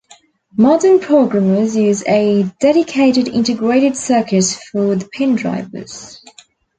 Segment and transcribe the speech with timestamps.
[0.57, 6.19] Modern programmers use a dedicated integrated circuit for the pin drivers.